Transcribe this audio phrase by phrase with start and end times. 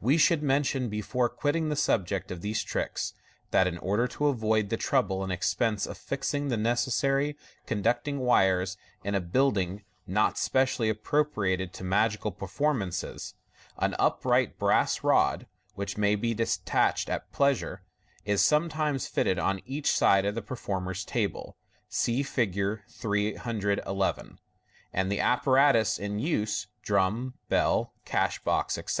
[0.00, 3.14] We should mention, before quitting the sub ject of these tricks,
[3.52, 8.16] that in order to avoid the trouble and expense of fixing the necessary con ducting
[8.18, 13.34] wires in a build ing not specially appro priated to magical per formances,
[13.78, 15.46] an upright brass rod
[15.76, 17.82] (which may be detached at pleasure)
[18.24, 21.56] is sometimes fitted on each side of the performer's table
[21.88, 22.80] (see Fig.
[22.90, 24.40] 311),
[24.92, 28.96] and the apparatus in use (drum, bell, cash box, etc.)